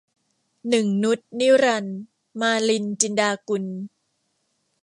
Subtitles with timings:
[0.69, 1.97] หนึ่งนุช นิรันดร์-
[2.41, 3.63] มาลิน จินดากุล